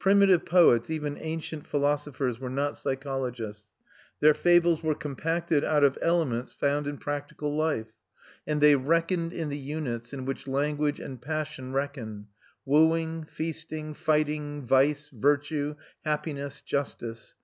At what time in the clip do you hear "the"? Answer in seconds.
9.50-9.56